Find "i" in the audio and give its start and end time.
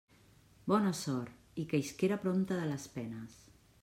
1.63-1.65